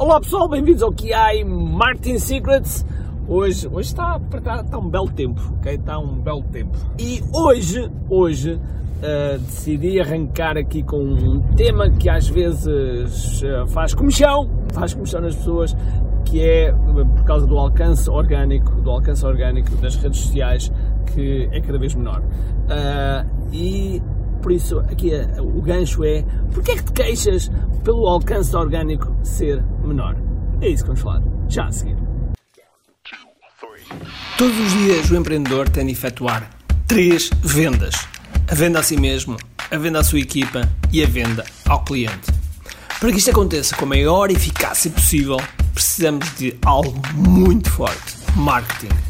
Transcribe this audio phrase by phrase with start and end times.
[0.00, 2.86] Olá pessoal, bem-vindos ao QI Martin Secrets.
[3.28, 5.74] Hoje, hoje está, está, está um belo tempo, ok?
[5.74, 6.74] Está um belo tempo.
[6.98, 13.92] E hoje, hoje, uh, decidi arrancar aqui com um tema que às vezes uh, faz
[13.92, 15.76] comichão, faz comichão nas pessoas,
[16.24, 20.72] que é por causa do alcance orgânico, do alcance orgânico das redes sociais,
[21.12, 22.22] que é cada vez menor.
[22.22, 24.00] Uh, e
[24.40, 27.50] por isso, aqui o gancho é: porquê é que te queixas
[27.84, 30.16] pelo alcance orgânico ser menor?
[30.60, 31.96] É isso que vamos falar já a seguir.
[34.36, 36.48] Todos os dias o empreendedor tem de efetuar
[36.86, 37.94] três vendas:
[38.50, 39.36] a venda a si mesmo,
[39.70, 42.32] a venda à sua equipa e a venda ao cliente.
[42.98, 45.38] Para que isto aconteça com a maior eficácia possível,
[45.72, 49.09] precisamos de algo muito forte: marketing.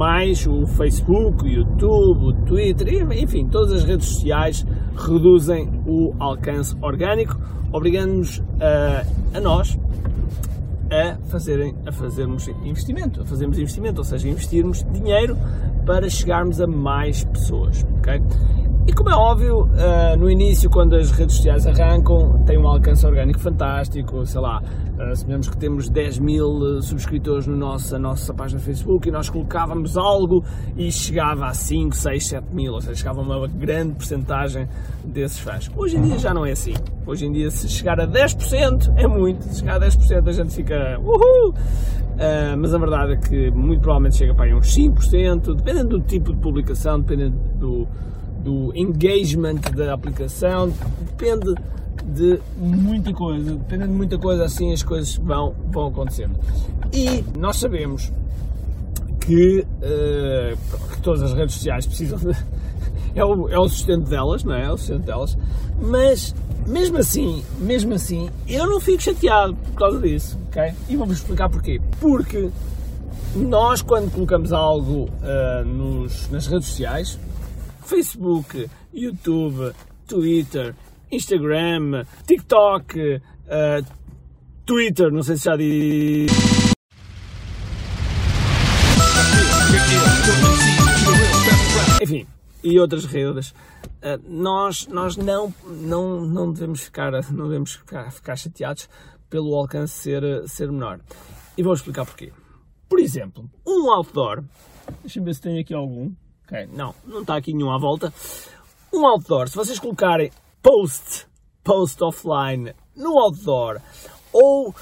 [0.00, 6.74] mais o Facebook, o YouTube, o Twitter, enfim, todas as redes sociais reduzem o alcance
[6.80, 7.38] orgânico,
[7.70, 9.04] obrigando-nos a,
[9.36, 9.78] a nós
[10.90, 15.36] a, fazerem, a fazermos investimento, a fazermos investimento, ou seja, investirmos dinheiro
[15.84, 18.22] para chegarmos a mais pessoas, ok?
[18.86, 23.06] E como é óbvio, uh, no início, quando as redes sociais arrancam, tem um alcance
[23.06, 27.98] orgânico fantástico, sei lá, uh, sabemos que temos 10 mil eh, subscritores no nosso, na
[27.98, 30.42] nossa página Facebook e nós colocávamos algo
[30.76, 34.66] e chegava a 5, 6, 7 mil, ou seja, chegava uma grande porcentagem
[35.04, 35.70] desses fãs.
[35.76, 36.74] Hoje em dia já não é assim.
[37.06, 40.54] Hoje em dia, se chegar a 10% é muito, se chegar a 10% a gente
[40.54, 41.50] fica uhul!
[41.50, 46.00] Uh, mas a verdade é que muito provavelmente chega para aí uns 5%, dependendo do
[46.00, 47.88] tipo de publicação, dependendo do
[48.42, 51.54] do engagement da aplicação, depende
[52.04, 56.38] de muita coisa, dependendo de muita coisa assim as coisas vão, vão acontecendo.
[56.92, 58.12] E nós sabemos
[59.20, 60.56] que, uh,
[60.92, 62.36] que todas as redes sociais precisam de,
[63.14, 64.64] é, o, é o sustento delas, não é?
[64.64, 65.36] É o sustento delas,
[65.80, 66.34] mas
[66.66, 70.72] mesmo assim, mesmo assim, eu não fico chateado por causa disso, ok?
[70.88, 71.80] E vou-vos explicar porquê.
[72.00, 72.50] Porque
[73.34, 77.18] nós, quando colocamos algo uh, nos, nas redes sociais,
[77.82, 79.72] Facebook, YouTube,
[80.06, 80.74] Twitter,
[81.10, 83.20] Instagram, TikTok, uh,
[84.64, 86.34] Twitter, não sei se já disse.
[92.02, 92.26] Enfim,
[92.62, 93.50] e outras redes.
[93.50, 98.88] Uh, nós nós não, não, não devemos, ficar, não devemos ficar, ficar chateados
[99.28, 101.00] pelo alcance ser, ser menor.
[101.56, 102.32] E vou explicar porquê.
[102.88, 104.42] Por exemplo, um outdoor.
[105.02, 106.12] Deixa-me ver se tenho aqui algum.
[106.50, 108.12] Ok, não, não está aqui nenhum à volta.
[108.92, 111.28] Um outdoor, se vocês colocarem post,
[111.62, 113.80] post offline no outdoor,
[114.32, 114.74] ou uh,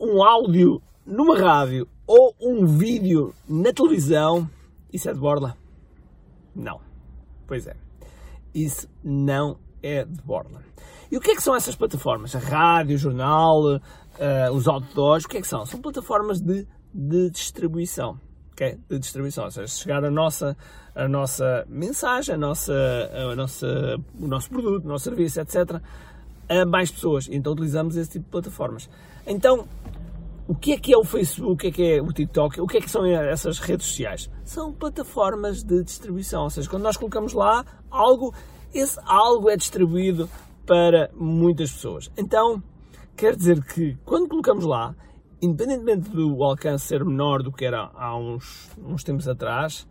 [0.00, 4.48] um áudio numa rádio, ou um vídeo na televisão,
[4.90, 5.54] isso é de borla?
[6.54, 6.80] Não.
[7.46, 7.76] Pois é.
[8.54, 10.62] Isso não é de borla.
[11.12, 12.34] E o que é que são essas plataformas?
[12.34, 13.80] A rádio, o jornal, uh,
[14.54, 15.66] os outdoors, o que é que são?
[15.66, 18.18] São plataformas de, de distribuição
[18.56, 20.56] okay, de distribuição, ou seja, chegar a nossa,
[20.94, 22.72] a nossa mensagem, a nossa,
[23.12, 25.80] a nossa, o nosso produto, o nosso serviço, etc.,
[26.48, 27.28] a mais pessoas.
[27.30, 28.88] Então utilizamos esse tipo de plataformas.
[29.26, 29.68] Então,
[30.48, 32.66] o que é que é o Facebook, o que é que é o TikTok, o
[32.66, 34.30] que é que são essas redes sociais?
[34.44, 38.32] São plataformas de distribuição, ou seja, quando nós colocamos lá algo,
[38.72, 40.30] esse algo é distribuído
[40.64, 42.10] para muitas pessoas.
[42.16, 42.62] Então,
[43.16, 44.94] quer dizer que quando colocamos lá,
[45.46, 49.86] independentemente do alcance ser menor do que era há uns, uns tempos atrás,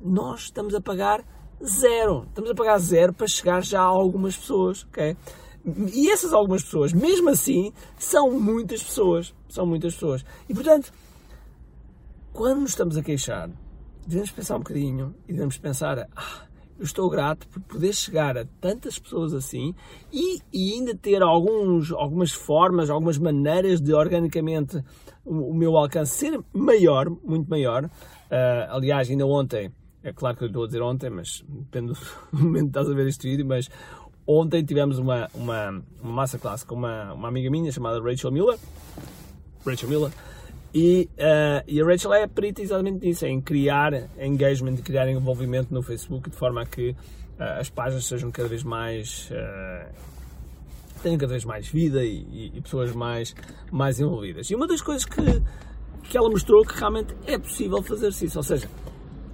[0.00, 1.24] nós estamos a pagar
[1.62, 2.24] zero.
[2.28, 5.16] Estamos a pagar zero para chegar já a algumas pessoas, ok?
[5.94, 9.34] E essas algumas pessoas, mesmo assim, são muitas pessoas.
[9.48, 10.24] São muitas pessoas.
[10.48, 10.92] E portanto,
[12.32, 13.50] quando nos estamos a queixar,
[14.06, 16.46] devemos pensar um bocadinho e devemos pensar: ah,
[16.78, 19.74] eu estou grato por poder chegar a tantas pessoas assim
[20.12, 24.82] e, e ainda ter alguns, algumas formas, algumas maneiras de organicamente
[25.24, 27.84] o, o meu alcance ser maior, muito maior.
[27.84, 27.90] Uh,
[28.70, 29.70] aliás, ainda ontem,
[30.02, 31.98] é claro que eu estou a dizer ontem, mas depende do
[32.32, 33.70] momento que estás a ver este vídeo, mas
[34.26, 38.58] ontem tivemos uma, uma, uma classe com uma, uma amiga minha chamada Rachel Miller.
[39.64, 40.12] Rachel Miller
[40.74, 45.82] e, uh, e a Rachel é perita exatamente nisso, em criar engagement, criar envolvimento no
[45.82, 46.96] Facebook de forma a que uh,
[47.60, 49.30] as páginas sejam cada vez mais.
[49.30, 50.12] Uh,
[51.02, 53.34] tenham cada vez mais vida e, e, e, pessoas mais,
[53.70, 54.48] mais envolvidas.
[54.50, 55.42] E uma das coisas que,
[56.04, 58.38] que ela mostrou que realmente é possível fazer isso.
[58.38, 58.68] Ou seja,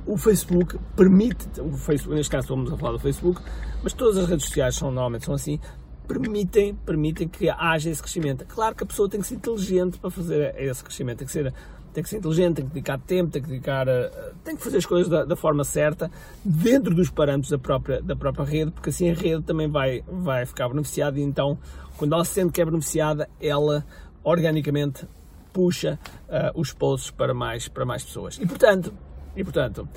[0.06, 3.43] o Facebook permite, o Facebook, neste caso estamos a falar do Facebook,
[3.82, 5.61] mas todas as redes sociais são normalmente são assim,
[6.09, 8.45] permitem, permitem que haja esse crescimento.
[8.47, 11.55] Claro que a pessoa tem que ser inteligente para fazer esse crescimento, tem que ser,
[11.93, 14.79] tem que ser inteligente, tem que dedicar tempo, tem que dedicar, eh, tem que fazer
[14.79, 16.11] as coisas da, da, forma certa,
[16.43, 20.47] dentro dos parâmetros da própria, da própria rede, porque assim a rede também vai, vai
[20.47, 21.59] ficar beneficiada e então,
[21.99, 23.85] quando ela se sente que é beneficiada, ela
[24.25, 25.07] organicamente
[25.53, 28.39] puxa uh, os posts para mais, para mais pessoas.
[28.39, 28.95] E portanto,
[29.37, 29.89] e portanto,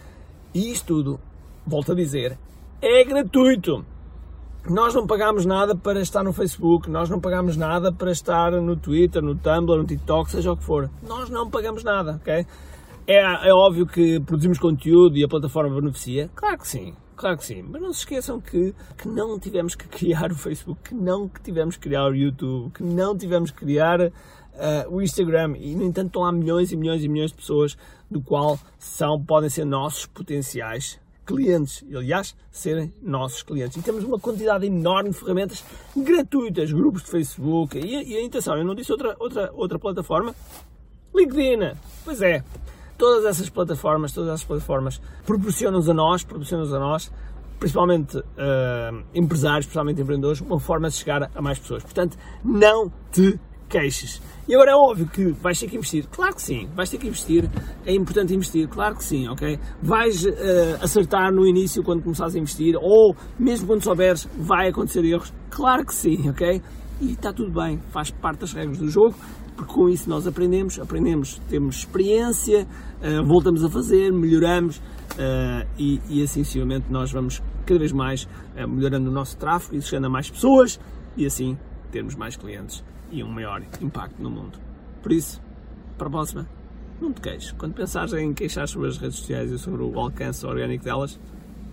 [0.53, 1.19] isto tudo,
[1.65, 2.37] volto a dizer,
[2.81, 3.85] é gratuito.
[4.69, 8.75] Nós não pagamos nada para estar no Facebook, nós não pagamos nada para estar no
[8.75, 10.89] Twitter, no Tumblr, no TikTok, seja o que for.
[11.01, 12.45] Nós não pagamos nada, ok?
[13.07, 16.29] É, é óbvio que produzimos conteúdo e a plataforma beneficia?
[16.35, 17.63] Claro que sim, claro que sim.
[17.63, 21.75] Mas não se esqueçam que, que não tivemos que criar o Facebook, que não tivemos
[21.75, 24.11] que criar o YouTube, que não tivemos que criar uh,
[24.89, 27.75] o Instagram e, no entanto, estão lá milhões e milhões e milhões de pessoas
[28.09, 33.77] do qual são, podem ser nossos potenciais clientes, aliás, serem nossos clientes.
[33.77, 35.63] E temos uma quantidade enorme de ferramentas
[35.95, 40.35] gratuitas, grupos de Facebook e, e atenção, eu não disse outra, outra, outra plataforma,
[41.13, 41.77] LinkedIn.
[42.03, 42.43] Pois é,
[42.97, 47.11] todas essas plataformas, todas essas plataformas proporcionam-nos a nós, proporcionam-nos a nós,
[47.59, 51.83] principalmente uh, empresários, principalmente empreendedores, uma forma de chegar a mais pessoas.
[51.83, 53.39] Portanto, não te
[53.71, 54.21] queixes.
[54.47, 56.05] E agora é óbvio que vais ter que investir.
[56.11, 57.49] Claro que sim, vais ter que investir.
[57.85, 59.57] É importante investir, claro que sim, ok?
[59.81, 60.29] Vais uh,
[60.81, 65.33] acertar no início quando começares a investir, ou mesmo quando souberes, vai acontecer erros.
[65.49, 66.61] Claro que sim, ok?
[66.99, 69.15] E está tudo bem, faz parte das regras do jogo,
[69.55, 72.67] porque com isso nós aprendemos, aprendemos, temos experiência,
[73.01, 78.27] uh, voltamos a fazer, melhoramos uh, e, e assim sucessivamente nós vamos cada vez mais
[78.67, 80.79] melhorando o nosso tráfego e chegando a mais pessoas
[81.15, 81.57] e assim
[81.91, 84.57] termos mais clientes e um maior impacto no mundo.
[85.01, 85.41] Por isso,
[85.97, 86.47] para a próxima,
[86.99, 87.51] não te queixes.
[87.51, 91.19] Quando pensares em queixar sobre as redes sociais e sobre o alcance orgânico delas,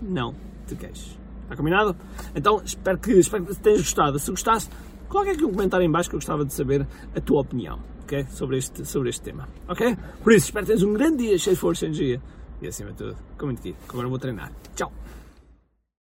[0.03, 0.35] não
[0.67, 1.19] te queixes.
[1.43, 1.97] Está combinado?
[2.35, 4.19] Então, espero que, espero que tenhas gostado.
[4.19, 4.69] Se gostasse,
[5.09, 8.27] coloca aqui um comentário em baixo que eu gostava de saber a tua opinião okay?
[8.31, 9.49] sobre, este, sobre este tema.
[9.69, 9.97] Ok?
[10.23, 12.21] Por isso, espero que tenhas um grande dia cheio de força e energia.
[12.61, 14.53] E acima de tudo, como te que agora vou treinar.
[14.75, 14.93] Tchau!